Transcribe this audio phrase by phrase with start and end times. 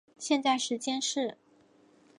[0.17, 1.37] 现在时间是。